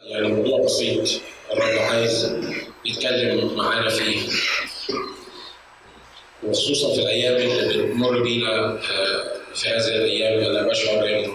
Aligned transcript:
يعني 0.00 0.28
موضوع 0.28 0.64
بسيط. 0.64 1.20
الرب 1.52 1.78
عايز 1.78 2.36
يتكلم 2.84 3.56
معانا 3.56 3.88
فيه. 3.88 4.28
وخصوصا 6.44 6.94
في 6.94 7.00
الأيام 7.00 7.34
اللي 7.36 7.82
بتمر 7.82 8.22
بينا 8.22 8.78
في 9.54 9.68
هذه 9.68 9.88
الأيام 9.88 10.50
أنا 10.56 10.68
بشعر 10.68 11.04
إن 11.08 11.30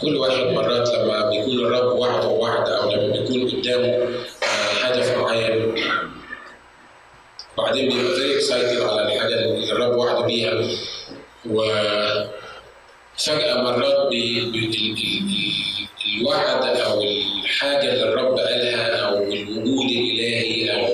كل 0.00 0.16
واحد 0.16 0.40
مرات 0.46 0.88
لما 0.88 1.30
بيكون 1.30 1.66
الرب 1.66 1.98
وعده 1.98 2.28
وعد 2.28 2.68
أو 2.68 2.90
لما 2.90 3.12
بيكون 3.12 3.50
قدامه 3.50 4.08
هدف 4.82 5.16
معين 5.18 5.74
وبعدين 7.58 7.88
بيبقى 7.88 8.14
very 8.14 8.36
excited 8.36 8.80
على 8.82 9.02
الحاجة 9.02 9.34
اللي 9.34 9.72
الرب 9.72 9.96
وعده 9.96 10.20
بيها. 10.20 10.68
وفجأة 11.46 12.26
مرات 13.62 14.08
بي 14.10 14.50
بي 14.50 14.96
الوعد 16.20 16.76
أو 16.76 17.00
الحاجة 17.56 17.92
اللي 17.92 18.02
الرب 18.02 18.38
قالها 18.38 18.96
أو 18.96 19.22
الوجود 19.32 19.90
الإلهي 19.90 20.70
أو 20.70 20.86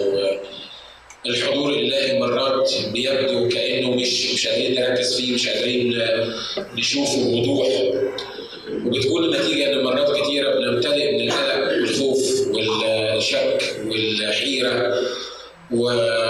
الحضور 1.27 1.73
الإلهي 1.73 2.19
مرات 2.21 2.73
بيبدو 2.93 3.49
كأنه 3.49 3.91
مش 3.91 4.33
مش 4.35 4.47
قادرين 4.49 4.81
نركز 4.81 5.17
فيه 5.21 5.35
مش 5.35 5.49
قادرين 5.49 6.03
نشوفه 6.75 7.25
بوضوح 7.25 7.69
وبتكون 8.87 9.25
النتيجة 9.25 9.73
إن 9.73 9.85
مرات 9.85 10.21
كثيره 10.21 10.55
بنمتلئ 10.55 11.13
من 11.13 11.31
القلق 11.31 11.73
والخوف 11.73 12.47
والشك 12.49 13.77
والحيرة 13.87 15.01
ومرات 15.71 16.22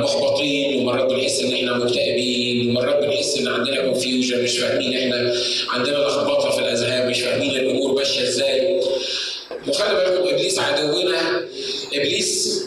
محبطين 0.00 0.78
ومرات 0.80 1.10
بنحس 1.12 1.40
إن 1.40 1.52
إحنا 1.52 1.78
مكتئبين 1.78 2.70
ومرات 2.70 3.04
بنحس 3.04 3.38
إن 3.38 3.48
عندنا 3.48 3.80
كونفيوجن 3.80 4.42
مش 4.42 4.58
فاهمين 4.58 4.94
إحنا 4.98 5.34
عندنا 5.70 5.96
لخبطة 5.98 6.50
في 6.50 6.58
الأذهان 6.58 7.10
مش 7.10 7.20
فاهمين 7.20 7.50
الأمور 7.50 7.94
ماشية 7.94 8.22
إزاي. 8.22 8.80
وخلي 9.68 9.94
بالكم 9.94 10.28
إبليس 10.28 10.58
عدونا 10.58 11.40
إبليس 11.94 12.61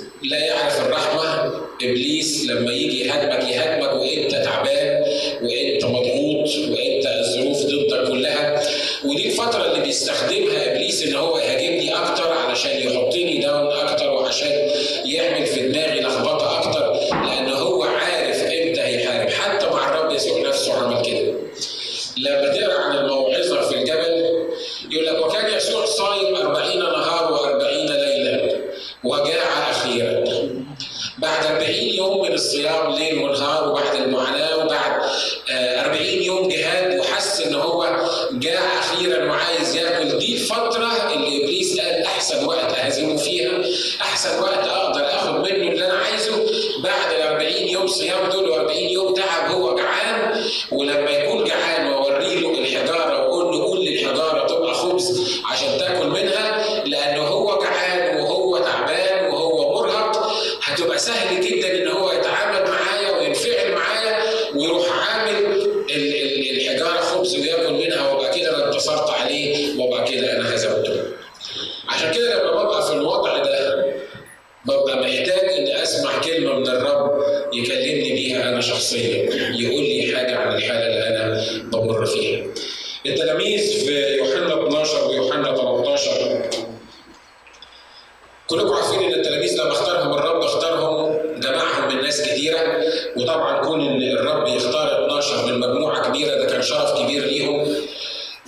كلكم 88.65 88.73
عارفين 88.75 89.03
ان 89.03 89.13
التلاميذ 89.19 89.53
لما 89.61 89.71
اختارهم 89.71 90.13
الرب 90.13 90.43
اختارهم 90.43 91.17
جمعهم 91.39 91.95
من 91.95 92.03
ناس 92.03 92.21
كثيرة. 92.21 92.83
وطبعا 93.17 93.65
كون 93.65 93.81
إن 93.81 94.01
الرب 94.17 94.47
يختار 94.47 95.05
12 95.05 95.45
من 95.45 95.59
مجموعة 95.59 96.07
كبيرة 96.09 96.35
ده 96.35 96.45
كان 96.45 96.61
شرف 96.61 96.91
كبير 97.01 97.23
ليهم. 97.25 97.75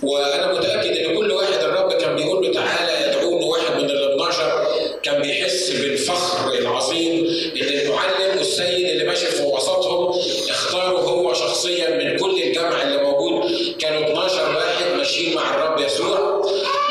وأنا 0.02 0.52
متأكد 0.52 0.96
إن 0.96 1.16
كل 1.16 1.32
واحد 1.32 1.62
الرب 1.62 1.92
كان 1.92 2.16
بيقول 2.16 2.46
له 2.46 2.52
تعالى 2.52 3.08
يدعو 3.08 3.38
له 3.38 3.46
واحد 3.46 3.76
من 3.82 3.90
ال 3.90 4.12
12 4.12 4.66
كان 5.02 5.22
بيحس 5.22 5.70
بالفخر 5.70 6.52
العظيم 6.54 7.26
ان 7.56 7.68
المعلم 7.78 8.38
والسيد 8.38 8.88
اللي 8.88 9.04
ماشي 9.04 9.26
في 9.26 9.42
وسطهم 9.42 10.18
اختاره 10.50 10.98
هو 10.98 11.34
شخصيا 11.34 11.90
من 11.90 12.18
كل 12.18 12.42
الجمع 12.42 12.82
اللي 12.82 13.02
موجود. 13.02 13.50
كانوا 13.78 14.04
12 14.12 14.56
واحد 14.56 14.96
ماشيين 14.98 15.34
مع 15.36 15.54
الرب 15.54 15.80
يسوع 15.80 16.42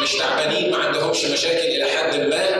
مش 0.03 0.13
تعبانين 0.15 0.71
ما 0.71 0.77
عندهمش 0.77 1.25
مشاكل 1.25 1.67
إلى 1.67 1.85
حد 1.85 2.19
ما. 2.19 2.56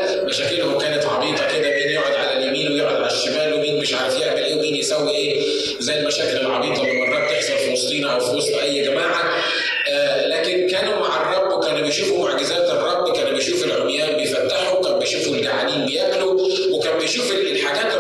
يسوي 4.88 5.12
إيه؟ 5.12 5.42
زي 5.80 6.00
المشاكل 6.00 6.38
العبيطه 6.38 6.82
اللي 6.82 6.94
مرات 6.94 7.32
تحصل 7.32 7.58
في 7.58 7.74
وسطينا 7.74 8.14
أو 8.14 8.20
في 8.20 8.36
وسط 8.36 8.54
أي 8.58 8.84
جماعة. 8.84 9.44
آه 9.90 10.28
لكن 10.28 10.68
كانوا 10.68 11.00
مع 11.00 11.22
الرب 11.22 11.58
وكانوا 11.58 11.82
بيشوفوا 11.82 12.30
معجزات 12.30 12.70
الرب 12.70 13.16
كانوا 13.16 13.32
بيشوفوا 13.32 13.66
العميان 13.66 14.18
بيفتحوا 14.18 14.84
كانوا 14.84 15.00
بيشوفوا 15.00 15.36
الجعانين 15.36 15.86
بياكلوا 15.86 16.48
وكان 16.72 17.00
بيشوف 17.00 17.32
الحاجات 17.32 17.94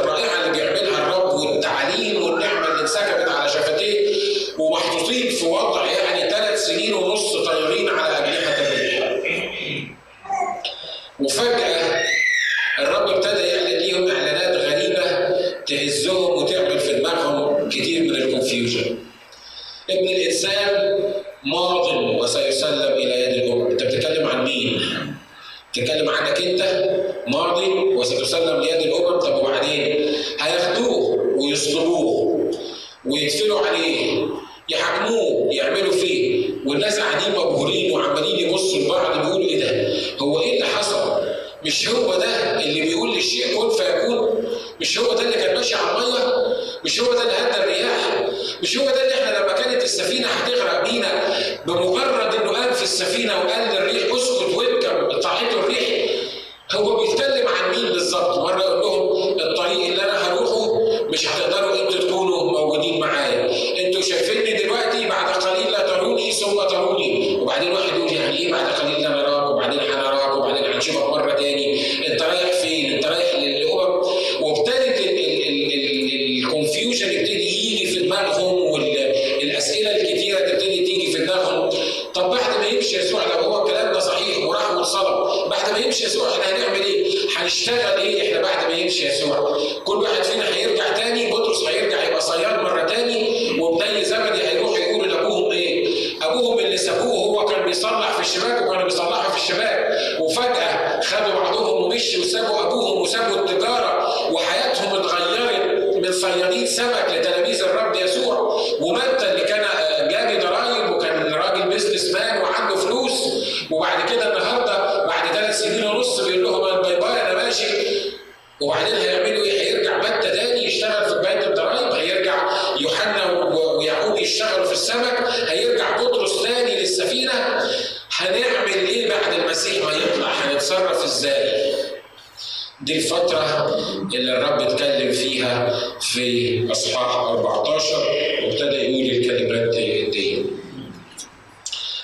دي 132.82 132.96
الفترة 132.97 133.70
اللي 134.14 134.38
الرب 134.38 134.62
اتكلم 134.62 135.12
فيها 135.12 135.79
في 136.00 136.68
أصحاح 136.72 137.16
14 137.16 137.96
وابتدى 138.44 138.76
يقول 138.76 139.16
الكلمات 139.26 139.70
دي. 140.12 140.46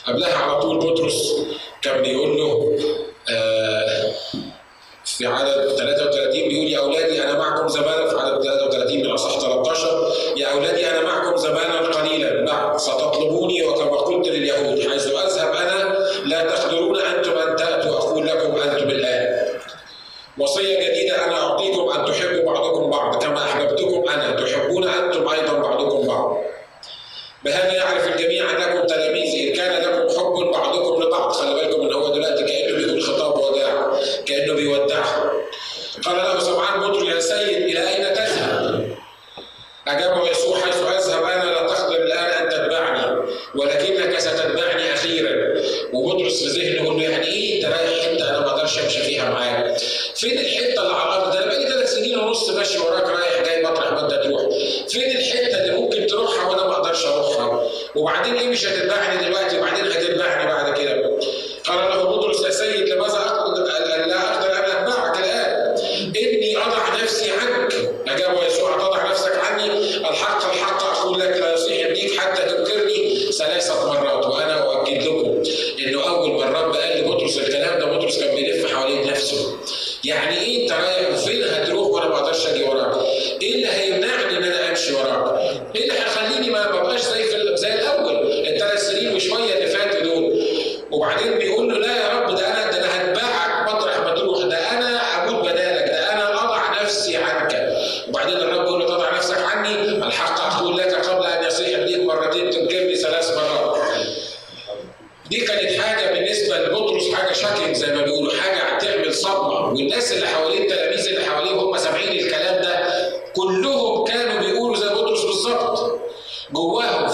قبلها 0.08 0.34
على 0.36 0.62
طول 0.62 0.78
بطرس 0.80 1.34
كان 1.82 2.02
بيقول 2.02 2.38
له 2.38 2.78
آه 3.30 4.12
في 5.06 5.26
عدد 5.26 5.76
33 5.78 6.32
بيقول 6.32 6.68
يا 6.68 6.80
أولادي 6.80 7.24
أنا 7.24 7.38
معكم 7.38 7.68
زمانا 7.68 8.08
في 8.10 8.16
عدد 8.20 8.44
33 8.44 8.98
من 8.98 9.12
أصحاح 9.12 9.40
13 9.40 10.14
يا 10.38 10.48
أولادي 10.48 10.90
أنا 10.90 11.02
معكم 11.02 11.38
زمانا 11.38 11.80
قليلا 11.80 12.46
بعد 12.46 12.78
ستطلبوني 12.78 13.64
وكما 13.64 13.98
قلت 13.98 14.28
لليهود 14.28 14.80
حيث 14.90 15.08
أذهب 15.08 15.54
أنا 15.56 15.98
لا 16.26 16.50
تخبروني 16.56 16.93
wɔsɛ 20.40 20.62
yɛ 20.68 20.73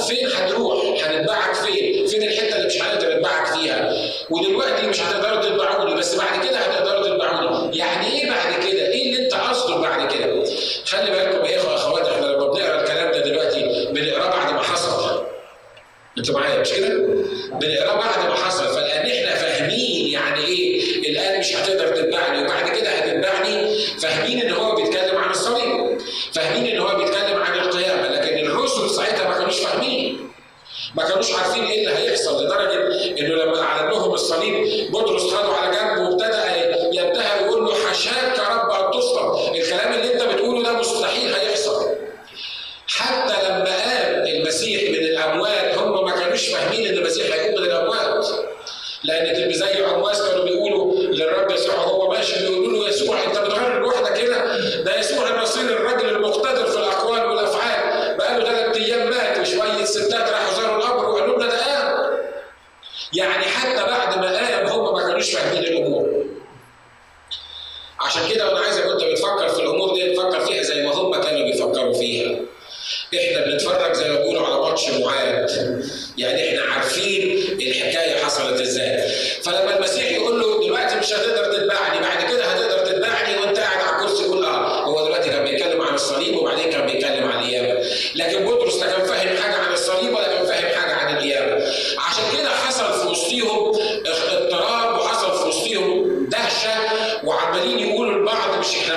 فين 0.10 0.28
هتروح؟ 0.28 0.84
هنتبعك 1.04 1.54
فين؟ 1.56 2.08
فين 2.08 2.24
الحتة 2.24 2.56
اللي 2.56 2.68
مش 2.68 2.82
هنقدر 2.82 3.14
نتبعك 3.16 3.46
فيها؟ 3.46 3.94
ودلوقتي 4.30 4.88
مش 4.88 5.02
هتقدروا 5.02 5.42
تتبعوني 5.42 5.96
بس 5.96 6.16
بعد 6.16 6.46
كده 6.48 6.58
هتقدروا 6.58 7.04
تتبعوني، 7.08 7.78
يعني 7.78 8.08
إيه 8.08 8.30
بعد 8.30 8.54
كده؟ 8.68 8.88
إيه 8.88 9.10
اللي 9.14 9.26
أنت 9.26 9.34
قصده 9.34 9.76
بعد 9.76 10.12
كده؟ 10.14 10.44
خلي 10.86 11.12
بالكم 11.12 11.46
يا 11.46 11.58
إخوة 11.58 11.76
أخوات 11.76 12.08
إحنا 12.08 12.26
لما 12.26 12.48
بنقرأ 12.48 12.82
الكلام 12.82 13.12
ده 13.12 13.20
دلوقتي 13.20 13.88
بنقراه 13.92 14.30
بعد 14.30 14.54
ما 14.54 14.62
حصل. 14.62 15.24
أنتوا 16.18 16.40
معايا 16.40 16.60
مش 16.62 16.70
كده؟ 16.74 16.99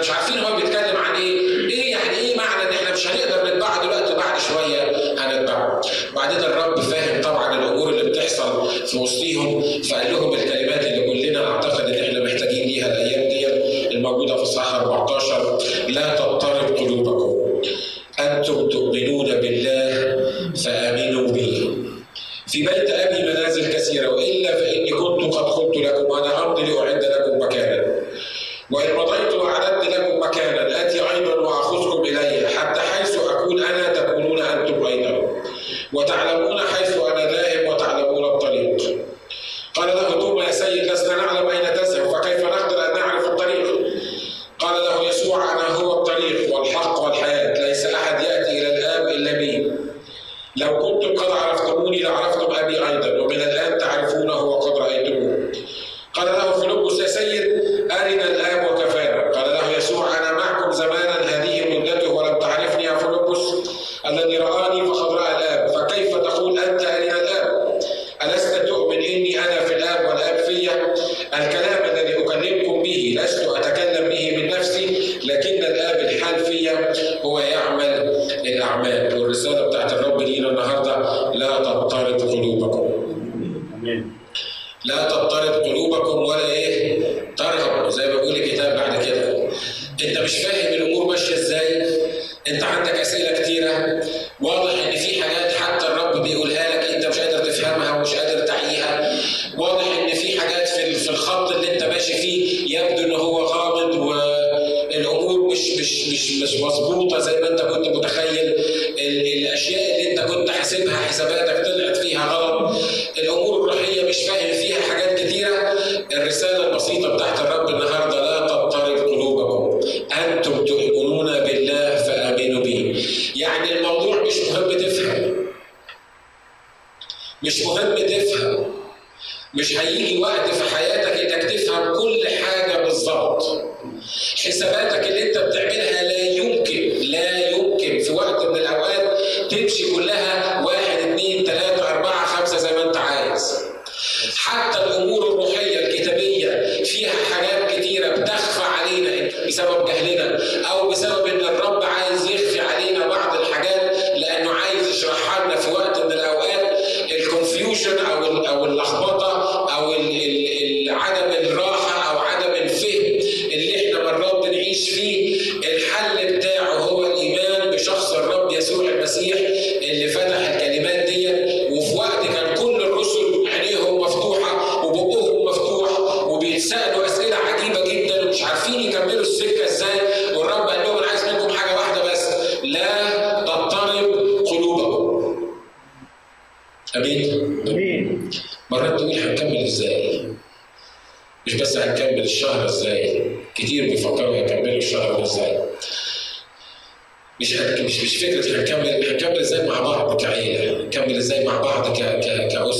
Chacina 0.03 0.43
vai 0.43 0.62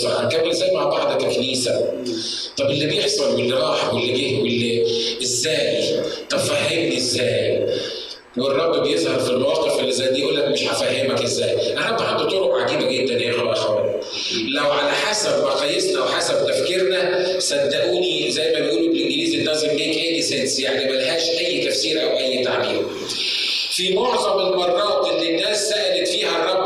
بص 0.03 0.09
هنكمل 0.09 0.53
زي 0.55 0.71
مع 0.75 0.85
بعض 0.85 1.23
ككنيسه 1.23 1.93
طب 2.59 2.71
اللي 2.71 2.87
بيحصل 2.87 3.35
واللي 3.35 3.55
راح 3.55 3.95
واللي 3.95 4.13
جه 4.13 4.43
واللي 4.43 4.87
إزاي؟ 5.23 6.01
طب 6.31 6.39
فهمني 6.39 6.97
إزاي؟ 6.97 7.67
والرب 8.39 8.83
بيظهر 8.83 9.19
في 9.21 9.31
المواقف 9.31 9.81
اللي 9.81 9.93
زي 9.93 10.09
دي 10.09 10.21
يقول 10.21 10.37
لك 10.37 10.49
مش 10.49 10.63
هفهمك 10.63 11.23
إزاي. 11.23 11.73
الرب 11.73 12.03
عنده 12.03 12.25
طرق 12.31 12.55
عجيبة 12.55 12.91
جدا 12.91 13.15
يا 13.25 13.31
اخوان 13.53 14.01
لو 14.55 14.71
على 14.71 14.91
حسب 14.93 15.45
مقاييسنا 15.45 16.03
وحسب 16.03 16.47
تفكيرنا 16.47 17.27
صدقوني 17.39 18.31
زي 18.31 18.53
ما 18.53 18.61
بيقولوا 18.61 18.89
بالإنجليزي 18.93 19.45
doesn't 19.45 19.73
make 19.79 19.97
any 19.97 20.31
sense 20.33 20.61
يعني 20.61 20.85
ملهاش 20.93 21.23
أي 21.31 21.61
تفسير 21.69 22.03
أو 22.03 22.19
أي 22.19 22.45
تعبير. 22.45 22.83
في 23.77 23.95
معظم 23.95 24.39
المرات 24.41 25.07
اللي 25.13 25.31
الناس 25.37 25.69
سألت 25.69 26.09
فيها 26.09 26.29
الرب 26.29 26.62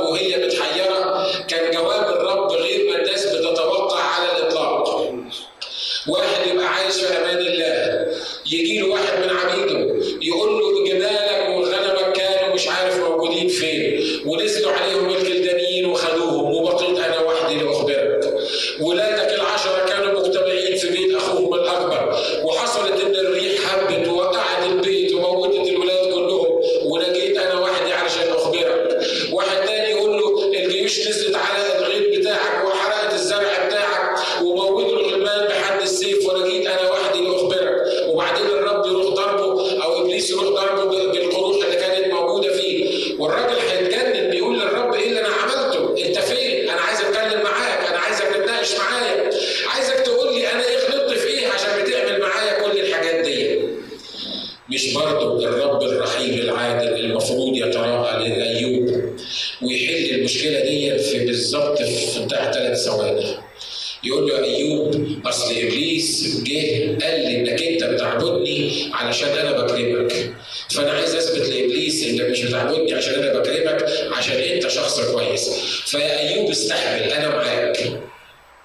شخص 74.77 75.01
كويس. 75.01 75.51
فيا 75.87 76.19
أيوب 76.19 76.51
استحمل 76.51 77.13
أنا 77.13 77.29
معاك. 77.29 77.79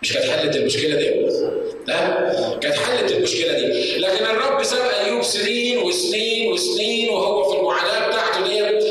مش 0.01 0.13
كانت 0.13 0.25
حلت 0.25 0.56
المشكلة 0.56 0.96
دي؟ 0.96 1.10
لا 1.88 2.58
كانت 2.62 2.75
حلت 2.75 3.12
المشكلة 3.12 3.53
دي. 3.53 3.98
لكن 3.98 4.25
الرب 4.25 4.63
ساب 4.63 4.89
أيوب 5.06 5.22
سنين 5.24 5.77
وسنين 5.77 6.51
وسنين 6.51 7.10
وهو 7.10 7.51
في 7.51 7.60
المعاناة 7.60 8.08
بتاعته 8.08 8.48
ديت. 8.48 8.84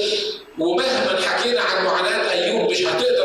ومهما 0.59 1.21
حكينا 1.21 1.61
عن 1.61 1.85
معاناة 1.85 2.33
أيوب 2.33 2.71
مش 2.71 2.83
هتقدر 2.83 3.20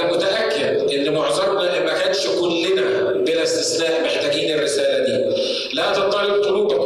أنا 0.00 0.12
متأكد 0.12 0.92
إن 0.92 1.14
معظمنا 1.14 1.84
ما 1.84 1.92
كانش 1.98 2.26
كلنا 2.26 3.12
بلا 3.12 3.42
استثناء 3.42 4.04
محتاجين 4.04 4.58
الرسالة 4.58 5.04
دي. 5.04 5.36
لا 5.74 5.92
تضطرب 5.92 6.42
قلوبك 6.42 6.79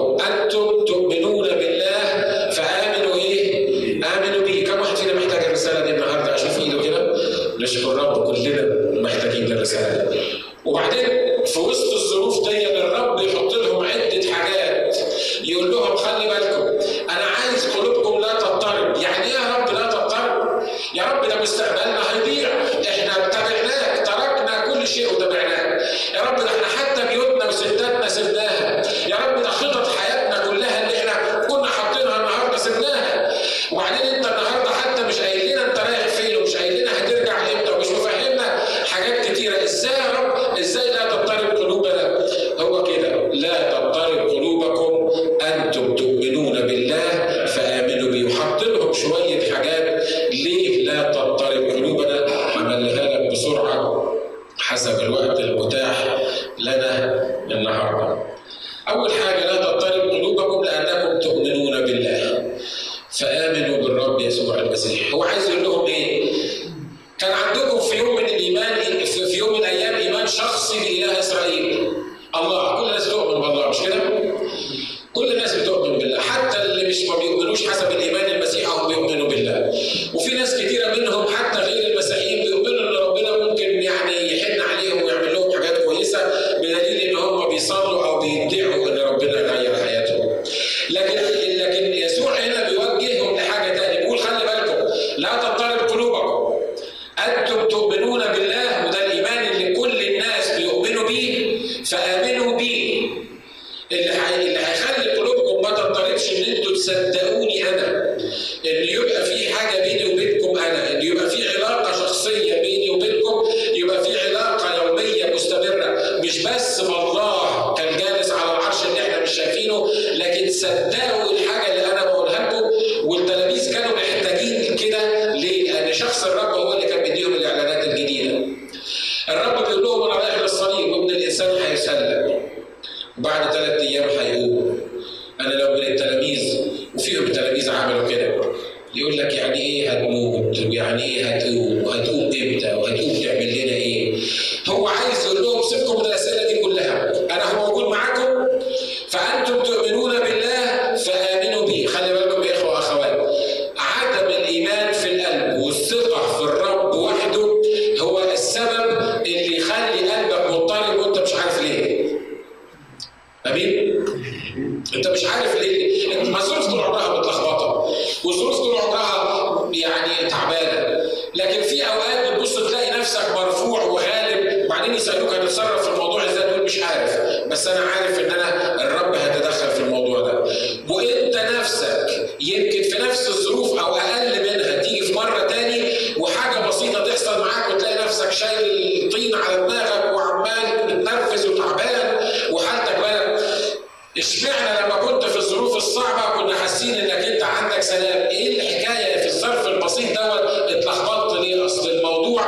حاسين 196.85 197.11
إنك 197.11 197.25
أنت 197.25 197.42
عندك 197.42 197.81
سلام. 197.81 198.27
إيه 198.31 198.57
الحكاية 198.61 199.20
في 199.20 199.27
الظرف 199.27 199.66
البسيط 199.66 200.09
دوت؟ 200.09 200.70
اتلخبطت 200.70 201.40
ليه؟ 201.40 201.66
أصل 201.66 201.90
الموضوع 201.90 202.42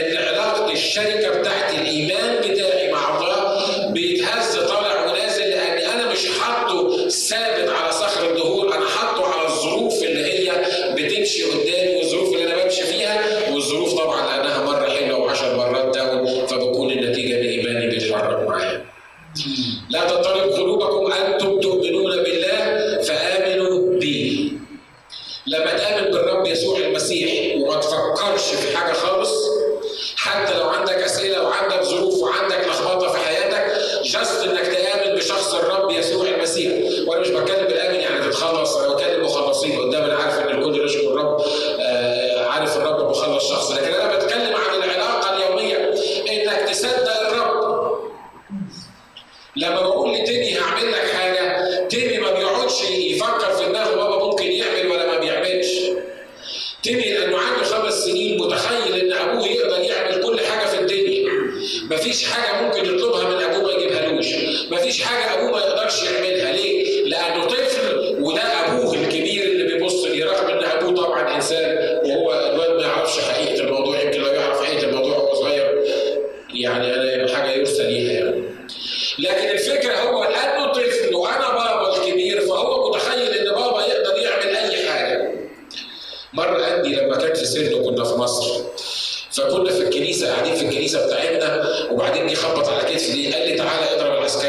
إن 0.00 0.16
علاقة 0.16 0.72
الشركة 0.72 1.38
بتاعتك 1.38 1.65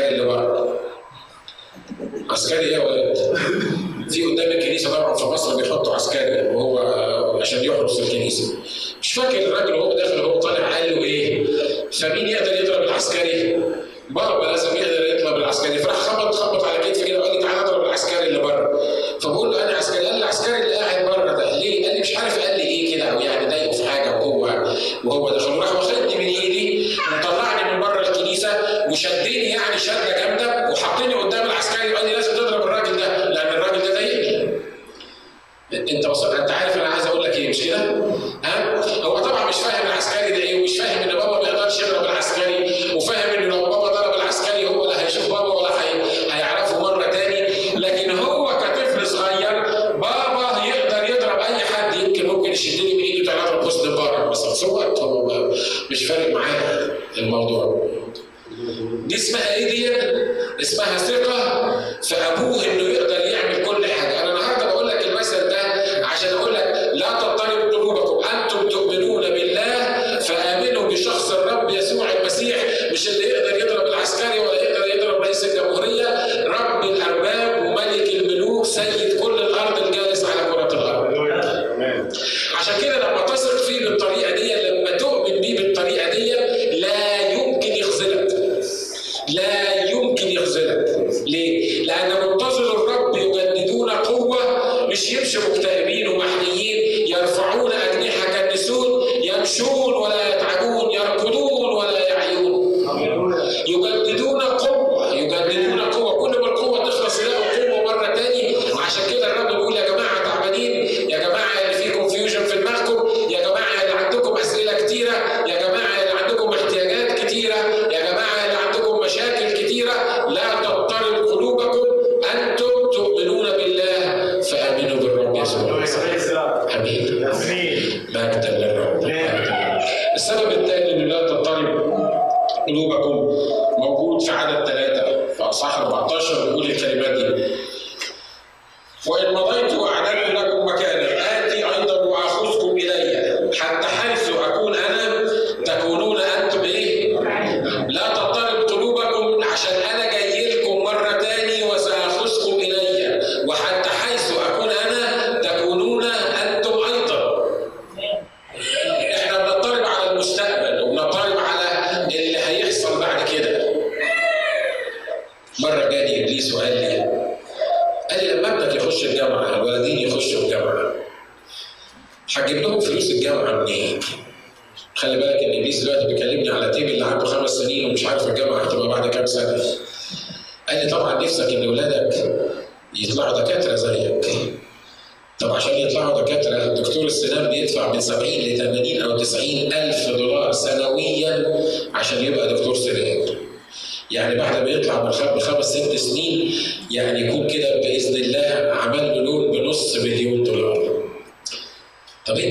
الحاجة 0.08 0.22
اللي 0.22 0.26
بره 0.26 0.80
عسكري 2.30 2.60
إيه 2.60 2.74
يا 2.74 2.80
ولاد؟ 2.80 3.17
في 4.10 4.24
قدام 4.24 4.52
الكنيسة 4.52 4.93
طبعا 4.96 5.13
في 5.13 5.26
مصر 5.26 5.56
بيحطوا 5.56 5.96
عسكري 5.96 6.48
وهو 6.56 6.80
عشان 7.41 7.63
يحرس 7.63 8.00
الكنيسة. 8.00 8.54
مش 9.02 9.13
فاكر 9.13 9.38
الراجل 9.38 9.74
وهو 9.74 9.93
داخل 9.93 10.20
وهو 10.22 10.39
طالع 10.39 10.76
قال 10.78 10.96
له 10.96 11.04
إيه؟ 11.04 11.46
فمين 11.91 12.28
يقدر 12.28 12.54
يضرب 12.63 12.84
العسكري؟ 12.84 13.60
بابا 14.10 14.46
لازم 14.46 14.76
يقدر 14.76 15.06
يضرب 15.15 15.36
العسكري 15.38 15.78
فراح 15.78 15.96
خبط 15.96 16.36
خبط 16.36 16.63
على 16.63 16.78
كتفه 16.91 17.06
كده 17.08 17.20
وقال 17.20 17.36
لي 17.36 17.41
تعالى 17.43 17.62
اضرب 17.62 17.84
العسكري 17.86 18.28
اللي 18.28 18.39
بره. 18.39 18.66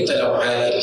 انت 0.09 0.17
لو 0.17 0.33
عاقل 0.33 0.81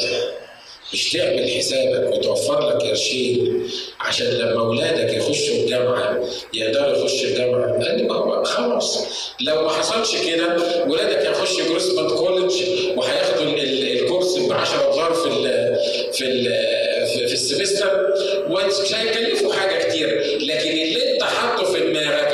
مش 0.93 1.13
تعمل 1.13 1.51
حسابك 1.51 2.13
وتوفر 2.15 2.69
لك 2.69 2.83
قرشين 2.83 3.69
عشان 4.01 4.27
لما 4.27 4.61
اولادك 4.61 5.15
يخشوا 5.15 5.55
الجامعة 5.55 6.25
يقدروا 6.55 6.97
يخشوا 6.97 7.29
الجامعة 7.29 7.85
قال 7.85 8.09
ما 8.09 8.15
هو 8.15 8.45
خلاص. 8.45 8.99
لو 9.41 9.63
ما 9.63 9.69
حصلش 9.71 10.17
كده 10.27 10.57
ولادك 10.89 11.27
هيخش 11.27 11.57
جروسمان 11.69 12.09
كولج 12.09 12.53
وهياخدوا 12.97 13.43
الكورس 13.59 14.39
ب 14.39 14.53
10 14.53 14.91
دولار 14.93 15.15
في 15.15 15.29
الـ 15.29 15.77
في 16.13 16.25
الـ 16.25 16.45
في 17.29 17.33
السمستر 17.35 18.07
ومش 18.51 18.95
هيكلفوا 18.95 19.53
حاجة 19.55 19.89
كتير. 19.89 20.39
لكن 20.41 20.71
اللي 20.71 21.13
انت 21.15 21.23
حاطه 21.23 21.73
في 21.73 21.81
دماغك 21.81 22.34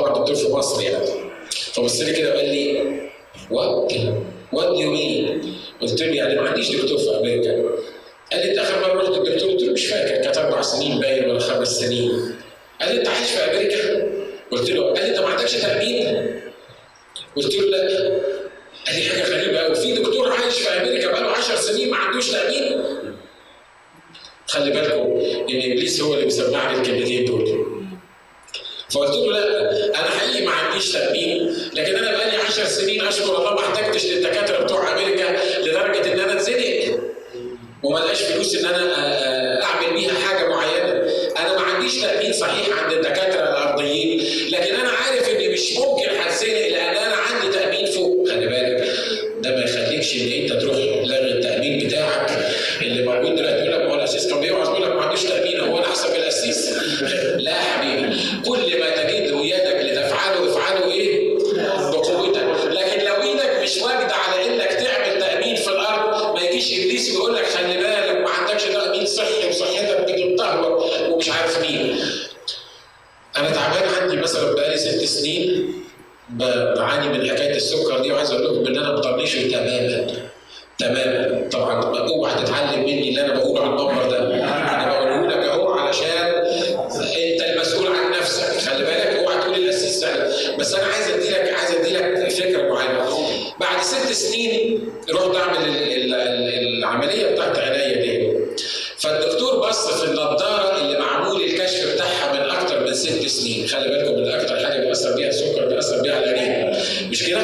طبعا 0.00 0.18
دكتور 0.18 0.34
في 0.34 0.48
مصر 0.52 0.82
يعني. 0.82 1.06
فبص 1.72 2.00
لي 2.00 2.12
كده 2.12 2.34
وقال 2.34 2.48
لي 2.48 2.82
what 3.50 3.92
what 4.52 4.80
you 4.80 4.90
mean? 4.90 5.54
قلت 5.82 6.02
له 6.02 6.14
يعني 6.14 6.34
ما 6.34 6.48
عنديش 6.48 6.70
دكتور 6.70 6.98
في 6.98 7.10
أمريكا. 7.16 7.52
قال 8.32 8.40
لي 8.40 8.50
أنت 8.50 8.58
آخر 8.58 8.80
مرة 8.80 9.02
رحت 9.02 9.08
الدكتور؟ 9.08 9.50
قلت 9.50 9.62
له 9.62 9.72
مش 9.72 9.86
فاكر. 9.86 10.22
كانت 10.22 10.38
أربع 10.38 10.62
سنين 10.62 11.00
باين 11.00 11.30
ولا 11.30 11.38
خمس 11.38 11.68
سنين. 11.80 12.34
قال 12.80 12.94
لي 12.94 13.00
أنت 13.00 13.08
عايش 13.08 13.30
في 13.30 13.38
أمريكا؟ 13.44 14.08
قلت 14.50 14.70
له 14.70 14.84
قال 14.84 15.04
لي 15.04 15.10
أنت 15.10 15.18
ما 15.18 15.26
عندكش 15.26 15.52
تأمين؟ 15.52 16.40
قلت 17.36 17.54
له 17.56 17.64
لا. 17.66 18.08
قال 18.86 18.96
لي 18.96 19.02
حاجة 19.02 19.22
غريبة 19.36 19.58
قوي 19.58 19.74
في 19.74 19.92
دكتور 19.92 20.32
عايش 20.32 20.54
في 20.54 20.68
أمريكا 20.68 21.10
بقاله 21.10 21.28
10 21.28 21.56
سنين 21.56 21.90
ما 21.90 21.96
عندوش 21.96 22.30
تأمين. 22.30 22.84
خلي 24.46 24.70
بالكم 24.70 25.20
إن 25.50 25.72
إبليس 25.72 26.00
هو 26.00 26.14
اللي 26.14 26.26
مسمعني 26.26 26.78
الكلمتين 26.78 27.24
دول. 27.24 27.77
فقلت 28.90 29.10
له 29.14 29.32
لا 29.32 29.86
أنا 30.00 30.10
حقيقي 30.10 30.46
ما 30.46 30.52
عنديش 30.52 30.92
ترميم 30.92 31.56
لكن 31.72 31.96
أنا 31.96 32.10
بقالي 32.12 32.36
10 32.36 32.64
سنين 32.64 33.06
أشكر 33.06 33.38
الله 33.38 33.54
ما 33.54 33.60
احتجتش 33.60 34.06
للدكاترة 34.06 34.64
بتوع 34.64 34.92
أمريكا 34.92 35.36
لدرجة 35.60 36.12
إن 36.12 36.20
أنا 36.20 36.32
اتزنق 36.32 36.98
وما 37.82 37.98
لقاش 37.98 38.22
فلوس 38.22 38.54
إن 38.54 38.64
أنا 38.64 38.82
آه، 38.82 38.98
آه، 38.98 39.62
أعمل 39.64 39.94
بيها 39.94 40.14
حاجة 40.14 40.48
معينة. 40.48 40.92
أنا 41.38 41.52
ما 41.54 41.60
عنديش 41.60 42.00
تأمين 42.00 42.32
صحيح 42.32 42.78
عند 42.82 42.92
الدكاترة 42.92 43.40
الأرضيين 43.42 44.20
لكن 44.50 44.74
أنا 44.74 44.88
عارف 44.90 45.28
ان 45.28 45.52
مش 45.52 45.76
ممكن 45.76 46.08
هتزنق 46.20 46.67
خلي 103.68 103.88
بالكم 103.88 104.14
من 104.20 104.28
أكتر 104.28 104.56
حاجة 104.56 104.80
بيأثر 104.80 105.16
بيها 105.16 105.28
السكر 105.28 105.64
بيأثر 105.68 106.02
بيها 106.02 106.14
على 106.14 106.24
العينين 106.24 106.82
مش 107.10 107.26
كده؟ 107.26 107.40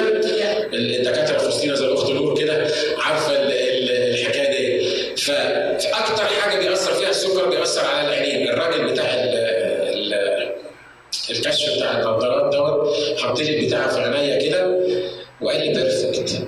الدكاترة 0.73 1.39
في 1.39 1.77
زي 1.77 1.85
الاخت 1.87 2.11
نور 2.11 2.39
كده 2.39 2.67
عارفة 2.99 3.33
الحكاية 3.39 4.51
دي. 4.51 4.85
فاكتر 5.17 6.25
حاجة 6.41 6.59
بيأثر 6.61 6.93
فيها 6.93 7.11
السكر 7.11 7.49
بيأثر 7.51 7.85
على 7.87 8.09
العينين 8.09 8.49
الراجل 8.49 8.93
بتاع 8.93 9.05
الكشف 11.31 11.77
بتاع 11.77 11.93
النظارات 11.99 12.55
دوت 12.55 12.97
حط 13.19 13.41
لي 13.41 13.59
البتاع 13.61 13.89
في 13.89 14.01
عينيا 14.01 14.49
كده 14.49 14.81
وقال 15.43 15.61
لي 15.61 15.69
perfect 15.75 16.39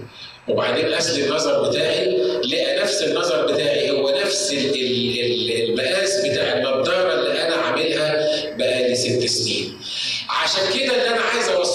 وبعدين 0.49 0.93
قاس 0.95 1.10
لي 1.10 1.25
النظر 1.25 1.69
بتاعي 1.69 2.17
لقى 2.53 2.81
نفس 2.83 3.03
النظر 3.03 3.47
بتاعي 3.53 3.91
هو 3.91 4.11
نفس 4.11 4.53
المقاس 4.53 6.27
بتاع 6.27 6.53
النظارة 6.59 7.15
اللي 7.15 7.43
أنا 7.43 7.55
عاملها 7.55 8.27
ست 8.97 9.25
سنين 9.27 9.79
عشان 10.29 10.63
كده 10.75 10.95
اللي 10.97 11.09
أنا 11.09 11.21
عايز 11.21 11.49
أوصله 11.49 11.66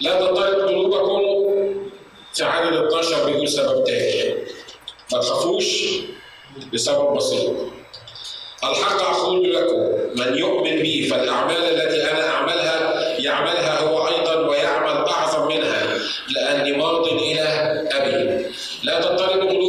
لا 0.00 0.20
تضطرب 0.20 0.68
قلوبكم 0.68 1.32
في 2.34 2.44
عدد 2.44 2.72
12 2.76 3.24
بيقول 3.26 3.48
سبب 3.48 3.84
تاني. 3.84 4.34
ما 5.12 5.18
تخافوش 5.18 5.64
لسبب 6.72 7.16
بسيط. 7.16 7.52
الحق 8.64 9.02
أقول 9.02 9.54
لكم 9.54 9.80
من 10.16 10.38
يؤمن 10.38 10.76
بي 10.82 11.06
فالأعمال 11.08 11.56
التي 11.56 12.10
أنا 12.10 12.28
أعملها 12.28 12.98
يعملها 13.18 13.80
هو 13.80 14.08
أيضا 14.08 14.48
ويعمل 14.48 15.04
أعظم 15.08 15.48
منها 15.48 15.98
لأني 16.34 16.72
مرض 16.72 17.06
إلى 17.08 17.42
أبي. 17.92 18.46
لا 18.82 19.00
تضطرب 19.00 19.48
قلوبكم 19.48 19.67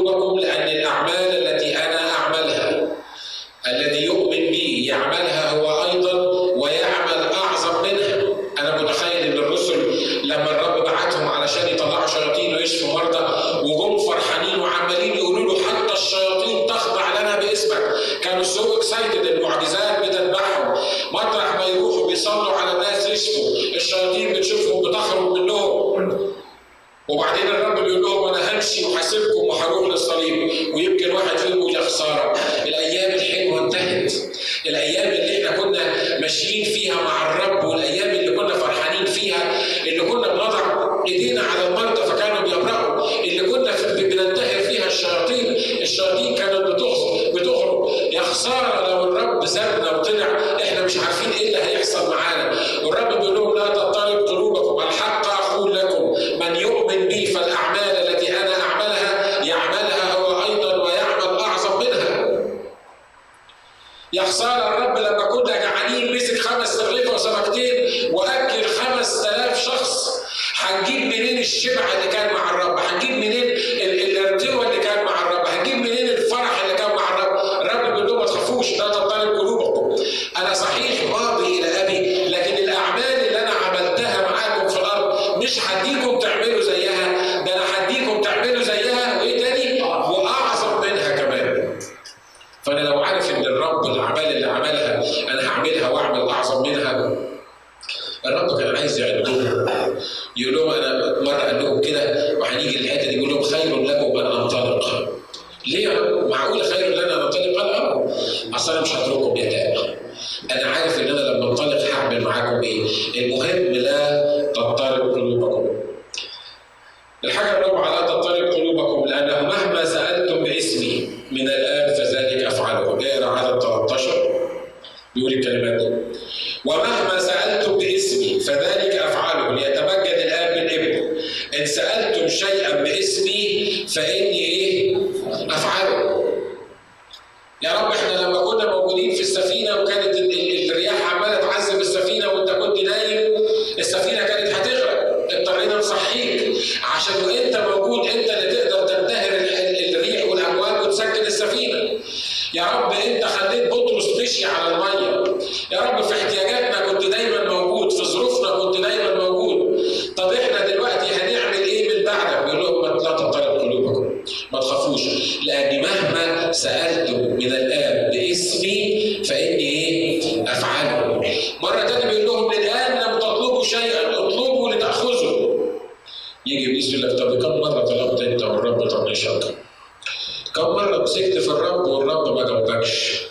ببلاش 182.90 183.22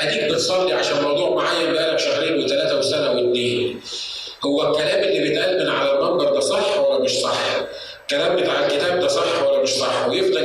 أديك 0.00 0.24
بتصلي 0.24 0.72
عشان 0.72 1.02
موضوع 1.02 1.30
معين 1.42 1.72
بقالك 1.72 1.98
شهرين 1.98 2.44
وثلاثة 2.44 2.78
وسنة 2.78 3.10
واثنين 3.10 3.80
هو 4.44 4.62
الكلام 4.70 5.02
اللي 5.02 5.20
بيتقال 5.20 5.58
من 5.64 5.68
على 5.70 5.92
المنبر 5.92 6.34
ده 6.34 6.40
صح 6.40 6.78
ولا 6.80 7.04
مش 7.04 7.10
صح؟ 7.10 7.38
الكلام 8.00 8.36
بتاع 8.36 8.66
الكتاب 8.66 9.00
ده 9.00 9.08
صح 9.08 9.42
ولا 9.42 9.62
مش 9.62 9.68
صح؟ 9.70 10.06
ويفضل 10.08 10.39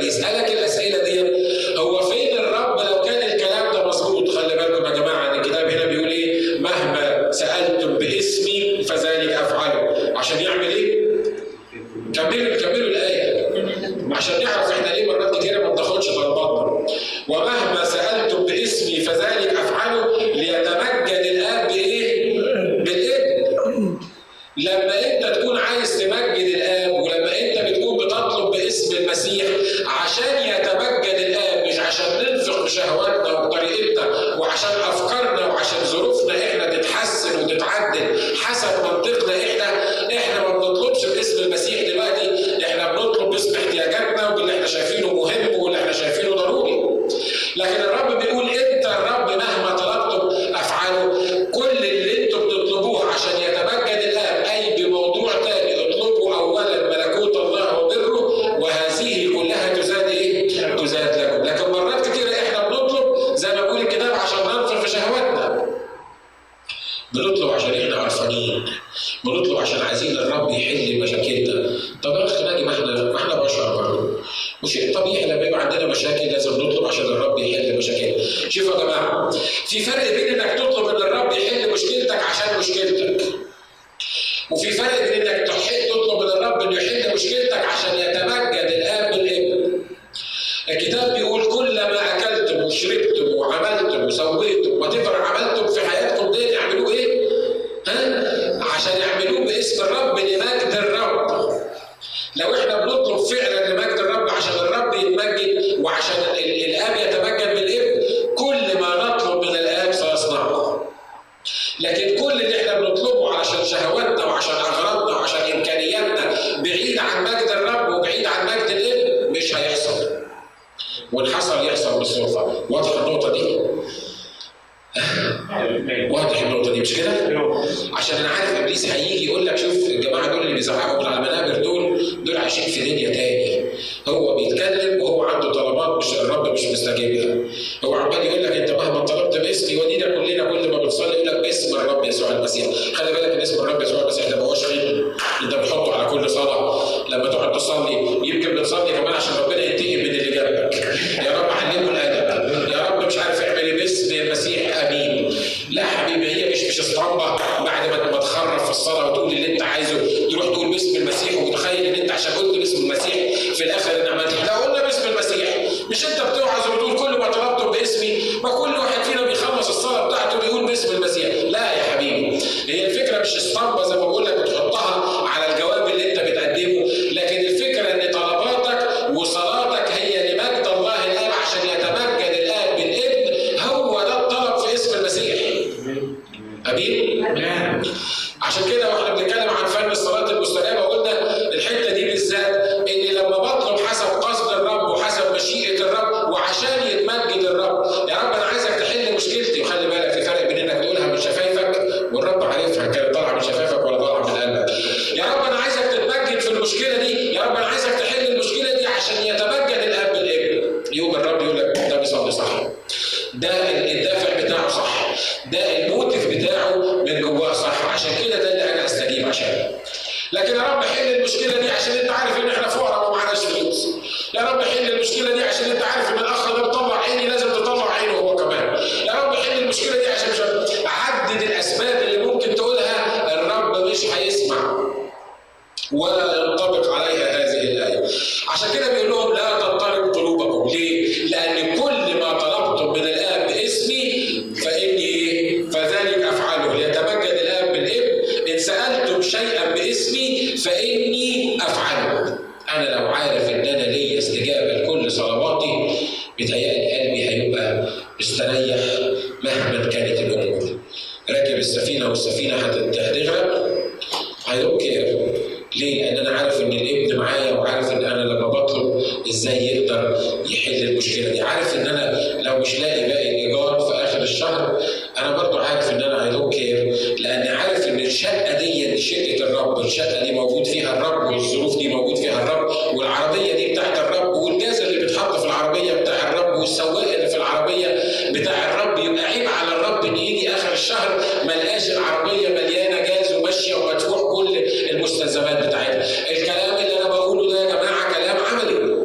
الشهر 291.56 291.64
ما 291.64 291.68
لقاش 291.68 291.90
العربية 291.90 292.48
مليانة 292.48 293.00
جاز 293.00 293.32
وماشية 293.32 293.74
ومدفوع 293.74 294.34
كل 294.34 294.56
المستلزمات 294.90 295.66
بتاعتها. 295.66 296.30
الكلام 296.30 296.76
اللي 296.76 297.00
أنا 297.00 297.08
بقوله 297.08 297.52
ده 297.54 297.60
يا 297.60 297.66
جماعة 297.66 298.14
كلام 298.14 298.36
عملي. 298.36 298.96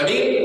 امين؟ 0.00 0.44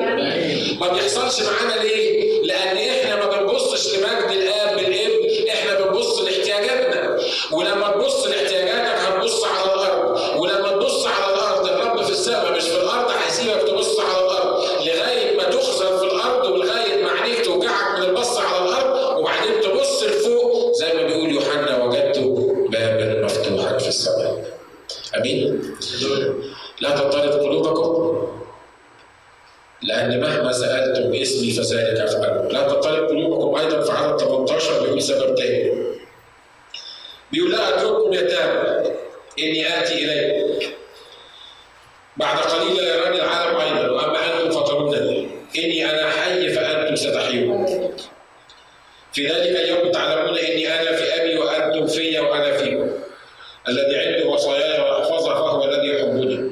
ما 0.80 0.88
بيحصلش 0.93 1.47
معانا 1.47 1.84
ليه؟ 1.84 2.41
لأن 2.43 2.78
إحنا 2.78 3.16
ما 3.16 3.26
بنبصش 3.41 3.95
لمجد 3.97 4.32
الاب 4.32 4.76
بالابن، 4.78 5.49
إحنا 5.49 5.80
بنبص 5.82 6.20
لاحتياجاتنا. 6.20 7.20
ولما 7.51 7.88
تبص 7.91 8.28
لاحتياجاتك 8.28 8.99
هتبص 8.99 9.43
على 9.43 9.74
الأرض، 9.74 10.39
ولما 10.41 10.70
تبص 10.72 11.06
على 11.08 11.34
الأرض 11.34 11.68
الرب 11.68 12.04
في 12.04 12.12
السماء 12.12 12.51
مش 12.58 12.64
في 12.64 12.78
الأرض 12.84 13.12
هيسيبك 13.26 13.62
تبص 13.68 13.99
على 13.99 14.26
الأرض 14.26 14.64
لغايه 14.88 15.38
ما 15.38 15.43
تخزن 15.43 15.97
في 15.97 16.04
الأرض 16.06 16.51
ولغايه 16.51 17.04
ما 17.04 17.12
عينيك 17.12 17.45
توجعك 17.45 17.97
من 17.99 18.04
البص 18.04 18.38
على 18.38 18.66
الأرض 18.70 19.18
وبعدين 19.20 19.62
تبص 19.62 20.04
لفوق 20.04 20.72
زي 20.74 20.93
ما 20.93 21.04
بيقول 21.04 21.32
يوحنا 21.32 21.84
وجدت 21.84 22.18
بابا 22.70 23.26
مفتوحا 23.26 23.78
في 23.78 23.88
السماء. 23.88 24.43
امين؟ 25.18 25.76
لا 26.82 26.89
تضطرب 26.89 27.32
قلوبكم 27.32 28.14
لأن 29.82 30.22
مهما 30.22 30.51
سألتم 30.51 31.12
باسمي 31.12 31.51
فذلك 31.51 31.99
أفعله، 31.99 32.47
لا 32.51 32.68
تضطرب 32.68 33.08
قلوبكم 33.10 33.56
أيضا 33.60 33.82
في 33.82 33.91
عدد 33.91 34.20
18 34.20 34.82
بيقول 34.84 35.01
سبب 35.01 35.36
تاني. 35.36 35.74
بيقول 37.32 37.51
لا 37.51 37.70
أترككم 37.70 38.14
يتامى 38.14 38.89
إني 39.39 39.80
آتي 39.80 39.93
إليكم. 39.93 40.66
بعد 42.18 42.38
قليل 42.38 42.78
لا 42.78 42.95
يراني 42.95 43.16
العالم 43.16 43.58
أيضا 43.58 43.91
وأما 43.91 44.43
أنتم 44.43 44.51
فترونني 44.64 45.28
إني 45.58 45.89
أنا 45.91 46.10
حي 46.10 46.49
فأنتم 46.49 46.95
ستحيون. 46.95 47.66
في 49.14 49.28
ذلك 49.28 49.60
اليوم 49.60 49.91
تعلمون 49.91 50.38
إني 50.38 50.68
أنا 50.82 50.95
في 50.95 51.22
أبي 51.22 51.38
وأنتم 51.38 51.88
في 51.88 52.20
وأنا 52.20 52.58
فيكم. 52.58 52.89
الذي 53.68 53.95
عنده 53.97 54.28
وصاياي 54.30 54.82
ويحفظها 54.82 55.34
فهو 55.36 55.64
الذي 55.64 55.88
يحبني 55.88 56.51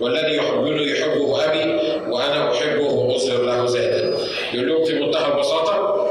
والذي 0.00 0.36
يحبني 0.36 0.90
يحبه 0.90 1.44
ابي 1.44 1.64
وأنا 2.10 2.52
احبه 2.52 2.84
واظهر 2.92 3.42
له 3.42 3.64
ذاتا 3.68 4.18
يقول 4.54 4.68
لهم 4.68 4.84
في 4.84 4.94
منتهى 4.94 5.32
البساطه 5.32 6.10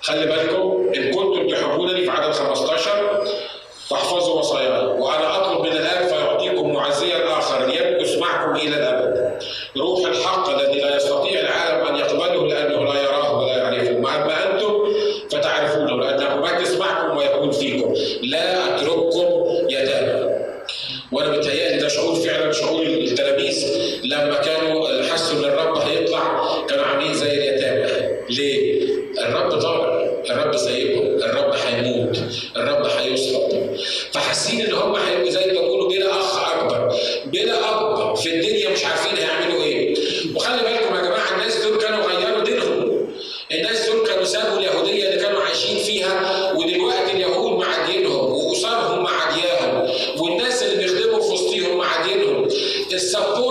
خلي 0.00 0.26
بالكم 0.26 0.92
ان 0.96 1.10
كنتم 1.14 1.48
تحبونني 1.48 2.04
في 2.04 2.10
عدد 2.10 2.32
15 2.32 3.24
فاحفظوا 3.90 4.38
وصاياي 4.38 4.86
وأنا 4.86 5.36
اطلب 5.36 5.60
من 5.66 5.72
الاب 5.72 6.08
فيعطيكم 6.08 6.72
معزيا 6.72 7.38
اخر 7.38 7.66
ليمكث 7.66 8.18
معكم 8.18 8.56
إلى 8.56 8.76
الابد 8.76 9.42
روح 9.76 10.08
الحق 10.08 10.48
الذي 10.60 10.80
لا 10.80 10.96
يستطيع 10.96 11.40
العالم 11.40 11.86
ان 11.86 11.96
يقبله 11.96 12.46
لأنه 12.46 12.94
لا 12.94 13.00
يراه 13.02 13.38
ولا 13.42 13.56
يعرفه 13.56 13.90
اما 13.98 14.52
أنتم 14.54 14.80
الرب 29.18 29.48
ضارب 29.50 30.10
الرب 30.30 30.56
سايبهم 30.56 31.06
الرب 31.06 31.52
هيموت 31.54 32.18
الرب 32.56 32.86
هيصلب 32.86 33.76
فحاسين 34.12 34.60
إن 34.60 34.72
هم 34.72 34.94
هيبقوا 34.96 35.30
زي 35.30 35.46
ما 35.46 35.52
بيقولوا 35.52 35.88
بلا 35.88 36.10
أخ 36.10 36.52
أكبر 36.52 36.94
بلا 37.26 37.54
أب 37.70 38.16
في 38.16 38.34
الدنيا 38.34 38.70
مش 38.70 38.84
عارفين 38.84 39.16
هيعملوا 39.16 39.62
إيه. 39.64 39.94
وخلي 40.34 40.62
بالكم 40.62 40.94
يا 40.96 41.00
جماعة 41.00 41.32
الناس 41.34 41.56
دول 41.64 41.78
كانوا 41.78 42.04
غيروا 42.04 42.44
دينهم. 42.44 43.06
الناس 43.52 43.86
دول 43.90 44.06
كانوا 44.06 44.24
سابوا 44.24 44.58
اليهودية 44.58 45.08
اللي 45.08 45.20
كانوا 45.24 45.40
عايشين 45.42 45.78
فيها 45.78 46.52
ودلوقتي 46.52 47.12
اليهود 47.12 47.58
مع 47.58 47.86
دينهم 47.86 48.32
وأسرهم 48.32 49.02
مع 49.02 49.34
دينهم 49.34 49.90
والناس 50.18 50.62
اللي 50.62 50.76
بيخدموا 50.84 51.20
في 51.20 51.32
وسطيهم 51.32 51.78
مع 51.78 52.06
دينهم. 52.06 52.48
ال 52.92 52.99
support 52.99 53.49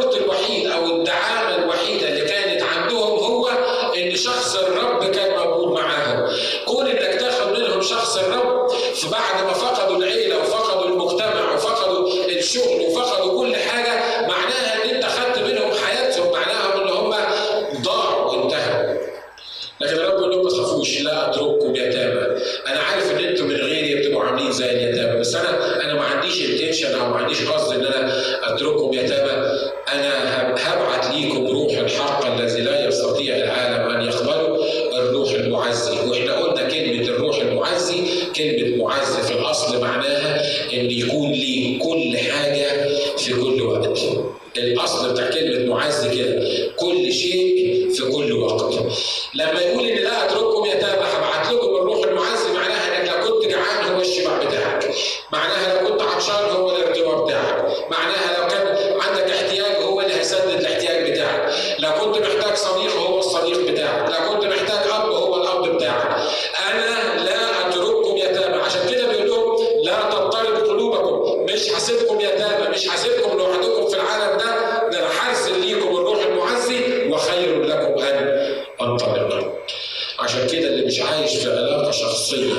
مش 80.89 80.99
عايش 81.01 81.35
في 81.35 81.51
علاقة 81.51 81.91
شخصية 81.91 82.53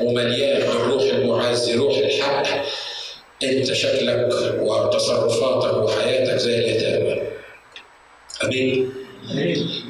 ومليان 0.00 0.60
بالروح 0.60 1.02
المعزي 1.02 1.74
روح 1.74 1.98
الحق. 1.98 2.64
انت 3.42 3.72
شكلك 3.72 4.28
وتصرفاتك 4.60 5.76
وحياتك 5.76 6.36
زي 6.36 6.54
اليتامى. 6.58 7.22
أمين؟ 8.44 8.92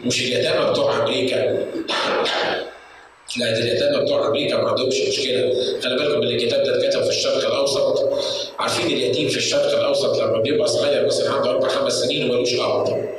مش 0.05 0.21
اليتامى 0.23 0.71
بتوع 0.71 0.97
أمريكا. 0.97 1.67
لا 3.37 3.51
ده 3.53 3.59
اليتامى 3.59 4.05
بتوع 4.05 4.27
أمريكا 4.27 4.57
ما 4.57 4.69
عندهمش 4.69 5.01
مشكلة. 5.09 5.55
خلي 5.83 5.97
بالكم 5.97 6.23
إن 6.23 6.29
الكتاب 6.29 6.63
ده 6.65 6.79
اتكتب 6.79 7.03
في 7.03 7.09
الشرق 7.09 7.47
الأوسط. 7.47 8.13
عارفين 8.59 8.87
اليتيم 8.87 9.29
في 9.29 9.37
الشرق 9.37 9.79
الأوسط 9.79 10.19
لما 10.23 10.39
بيبقى 10.43 10.69
صغير 10.69 11.07
مثلا 11.07 11.31
عنده 11.33 11.51
أربع 11.51 11.69
خمس 11.69 11.93
سنين 11.93 12.31
ومالوش 12.31 12.55
أب. 12.55 13.11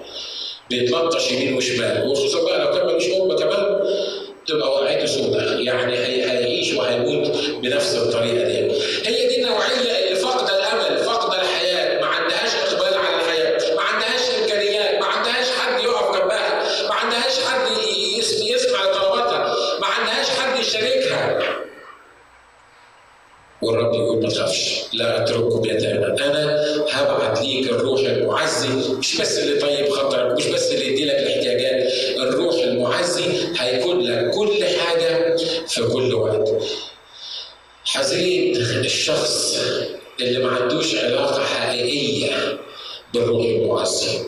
بيتلطش 0.70 1.32
يمين 1.32 1.54
وشمال 1.54 2.08
وخصوصا 2.08 2.44
بقى 2.44 2.60
لو 2.66 2.72
كان 2.78 2.88
ملوش 2.88 3.06
أم 3.08 3.36
كمان. 3.36 3.80
تبقى 4.48 4.70
وقعته 4.72 5.06
سوداء 5.06 5.60
يعني 5.62 5.98
هيعيش 5.98 6.74
وهيموت 6.74 7.32
بنفس 7.64 7.96
الطريقة 7.96 8.44
دي. 8.48 8.72
هي 9.06 9.28
دي 9.28 9.42
النوعية 9.44 10.08
اللي 10.08 10.16
فاقده 10.20 10.56
الأمل 10.60 10.98
فاقده 11.04 11.42
الحياة. 11.42 12.02
ما 12.02 12.08
عندهاش 12.08 12.56
إقبال 12.56 12.98
على 13.00 13.16
الحياة. 13.16 13.76
ما 13.76 13.82
عندهاش 13.82 14.22
إمكانيات. 14.42 15.00
ما 15.00 15.06
عندهاش 15.06 15.48
حد 15.50 15.84
يقف 15.84 16.18
جنبها. 16.20 16.64
ما 16.88 16.94
عندهاش 16.94 17.40
حد 17.40 17.68
يسمع 18.48 18.84
لطلباتها. 18.84 19.56
ما 19.80 19.88
عندهاش 19.88 20.30
حد 20.30 20.60
يشاركها. 20.60 21.40
والرب 23.62 23.94
يقول 23.94 24.24
ما 24.24 24.30
تخافش 24.30 24.82
لا 24.94 25.24
أترككم 25.24 25.66
يتامى. 25.66 26.06
أنا 26.06 26.64
هبعت 26.92 27.42
ليك 27.42 27.70
الروح 27.70 28.00
المعزي 28.00 28.68
مش 29.00 29.22
بس 29.22 29.38
اللي 29.40 29.60
طيب 29.62 29.90
خاطرك 29.90 30.38
مش 30.38 30.48
بس 30.48 30.72
اللي 30.72 30.88
يدي 30.88 31.06
لك 31.06 31.16
الاحتياجات. 31.16 31.92
الروح 32.18 32.56
المعزي 32.86 33.26
هيكون 33.60 34.02
لك 34.02 34.32
كل 34.32 34.64
حاجة 34.66 35.36
في 35.68 35.84
كل 35.94 36.14
وقت. 36.14 36.50
حزين 37.86 38.56
الشخص 38.58 39.58
اللي 40.22 40.40
ما 40.40 40.52
عندوش 40.52 40.96
علاقة 40.96 41.44
حقيقية 41.46 42.60
بالروح 43.14 43.46
المعزي 43.46 44.20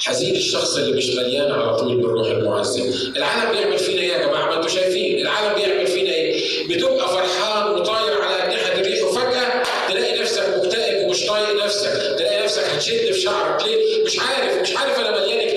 حزين 0.00 0.34
الشخص 0.36 0.76
اللي 0.76 0.96
مش 0.96 1.06
مليان 1.08 1.52
على 1.52 1.76
طول 1.76 1.96
بالروح 1.96 2.26
المعزي 2.28 2.82
العالم 3.16 3.52
بيعمل 3.52 3.78
فينا 3.78 4.00
إيه 4.00 4.08
يا 4.12 4.18
جماعة؟ 4.26 4.46
ما 4.46 4.56
أنتوا 4.56 4.68
شايفين. 4.68 5.18
العالم 5.18 5.54
بيعمل 5.54 5.86
فينا 5.86 6.10
إيه؟ 6.10 6.68
بتبقى 6.68 7.08
فرحان 7.08 7.70
وطاير 7.70 8.22
على 8.22 8.42
اجنحه 8.44 8.72
الريح 8.72 9.04
وفجأة 9.04 9.62
تلاقي 9.88 10.20
نفسك 10.20 10.42
مكتئب 10.56 11.06
ومش 11.06 11.26
طايق 11.26 11.64
نفسك. 11.64 12.14
تلاقي 12.18 12.42
نفسك 12.44 12.62
هتشد 12.62 13.12
في 13.12 13.20
شعرك. 13.20 13.64
ليه؟ 13.66 14.04
مش 14.04 14.18
عارف. 14.18 14.62
مش 14.62 14.76
عارف 14.76 14.98
أنا 14.98 15.10
مليان 15.20 15.47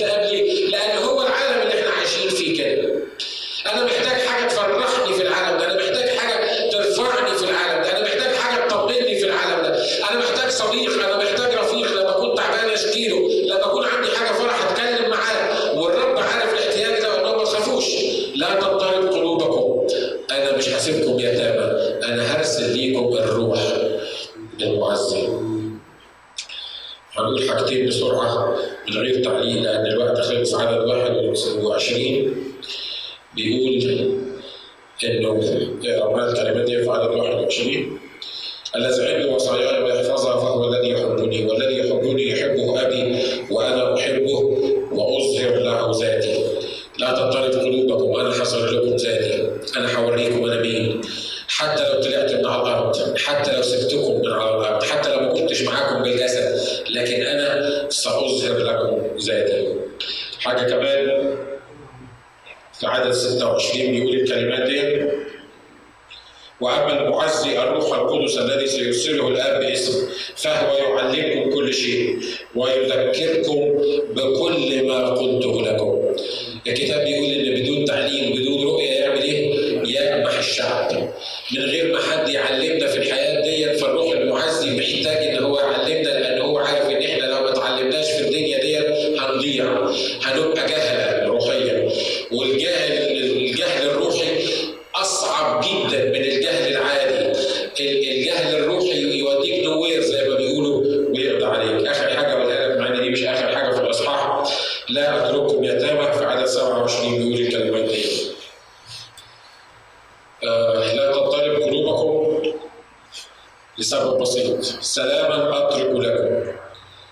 لسبب 113.82 114.22
بسيط. 114.22 114.64
سلاما 114.82 115.68
أترك 115.68 115.90
لكم. 115.90 116.52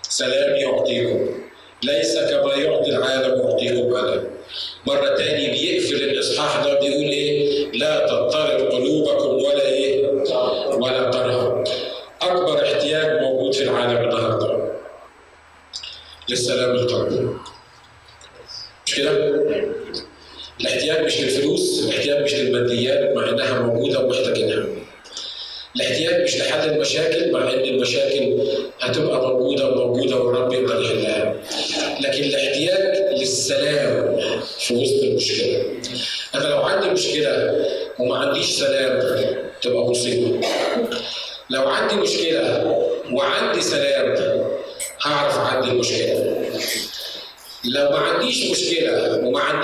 سلامي 0.02 0.66
أعطيكم. 0.66 1.28
ليس 1.82 2.14
كما 2.18 2.54
يعطي 2.54 2.90
العالم 2.90 3.40
يعطيكم 3.40 3.96
أنا. 3.96 4.22
مرة 4.86 5.14
تاني 5.16 5.50
بيقفل 5.50 5.94
الإصحاح 5.94 6.64
ده 6.64 6.80
بيقول 6.80 7.10
إيه؟ 7.10 7.66
لا 7.72 8.06
تطلع 8.06 8.29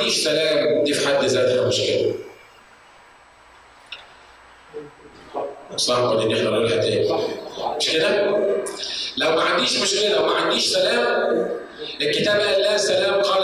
مفيش 0.07 0.25
سلام 0.25 0.85
دي 0.85 0.95
في 0.95 1.09
حد 1.09 1.25
ذاتها 1.25 1.69
مشكله 1.69 2.15
صعب 5.77 6.05
ولا 6.17 6.23
ان 6.23 6.33
إحنا 6.33 6.51
نقولها 6.51 6.77
تاني. 6.83 7.09
مش 7.77 7.91
كده؟ 7.91 8.27
لو 9.17 9.31
ما 9.31 9.43
عنديش 9.43 9.79
مشكلة 9.83 10.23
وما 10.23 10.33
عنديش 10.35 10.65
سلام 10.67 11.49
الكتاب 12.01 12.41
قال 12.41 12.61
لا 12.63 12.77
سلام 12.77 13.23
قال 13.23 13.36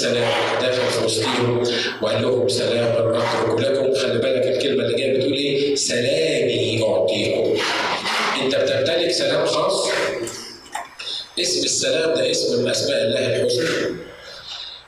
السلام 0.00 0.60
داخل 0.60 0.82
فلسطين 0.82 1.62
وقال 2.02 2.22
لهم 2.22 2.48
سلام 2.48 2.84
أترك 2.84 3.60
لكم. 3.60 3.94
خلي 3.94 4.18
بالك 4.18 4.46
الكلمة 4.56 4.84
اللي 4.84 4.96
جاية 4.98 5.18
بتقول 5.18 5.32
إيه؟ 5.32 5.74
سلامي 5.74 6.82
أعطيكم. 6.82 7.56
أنت 8.42 8.54
بتمتلك 8.56 9.10
سلام 9.10 9.46
خاص؟ 9.46 9.88
اسم 11.40 11.64
السلام 11.64 12.14
ده 12.14 12.30
اسم 12.30 12.62
من 12.62 12.70
أسماء 12.70 13.02
الله 13.02 13.36
الحسنى. 13.36 13.96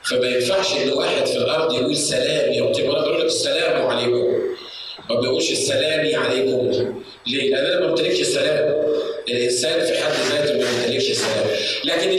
فما 0.03 0.27
ينفعش 0.27 0.73
إن 0.73 0.89
واحد 0.89 1.25
في 1.25 1.37
الأرض 1.37 1.73
يقول 1.73 1.97
سلام 1.97 2.53
يعطيكم 2.53 2.89
أنا 2.91 3.01
بقول 3.01 3.19
لك 3.19 3.25
السلام 3.25 3.87
عليكم. 3.87 4.33
ما 5.09 5.21
بيقولش 5.21 5.51
السلامي 5.51 6.15
عليكم. 6.15 6.71
ليه؟ 7.27 7.49
لأن 7.55 7.65
أنا 7.65 7.79
ما 7.79 7.87
بمتلكش 7.87 8.21
السلام 8.21 8.83
الإنسان 9.29 9.85
في 9.85 9.97
حد 10.03 10.11
ذاته 10.31 10.53
ما 10.53 10.65
بيمتلكش 10.71 11.09
السلام 11.11 11.45
لكن 11.85 12.09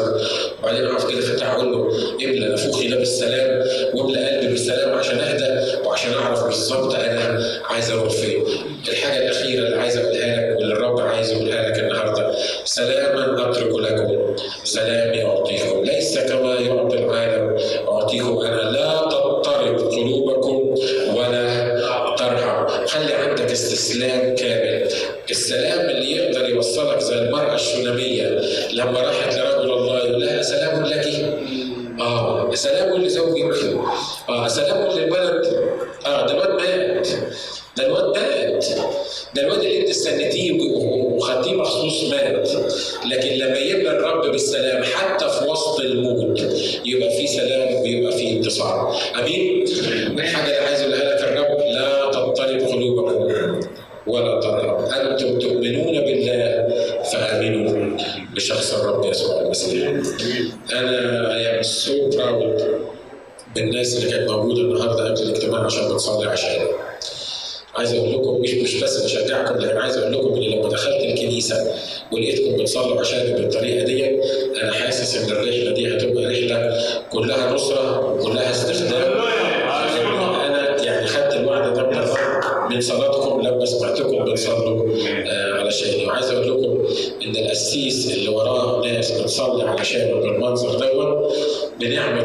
السلام 0.00 0.50
وبعدين 0.62 0.86
اقف 0.86 1.10
كده 1.10 1.20
فاتح 1.20 1.50
أقول 1.50 1.72
له 1.72 1.88
املى 2.24 2.48
نفوخي 2.52 2.88
ده 2.88 2.96
بالسلام 2.96 3.64
واملى 3.94 4.26
قلبي 4.30 4.46
بالسلام 4.46 4.98
عشان 4.98 5.18
أهدى 5.18 5.78
وعشان 5.86 6.12
أعرف 6.14 6.44
بالظبط 6.44 6.94
أنا 6.94 7.44
عايز 7.64 7.90
أروح 7.90 8.08
فين. 8.12 8.44
الحاجة 8.88 9.18
الأخيرة 9.22 9.66
اللي 9.66 9.76
عايز 9.76 9.96
أقولها 9.96 10.36
لك 10.50 10.56
واللي 10.58 10.74
الرب 10.74 11.00
عايز 11.00 11.32
يقولها 11.32 11.68
لك 11.68 11.78
النهارده 11.78 12.34
سلاما 12.64 13.50
أترك 13.50 13.74
لكم 13.74 14.36
سلام 14.64 15.09
le 91.80 92.19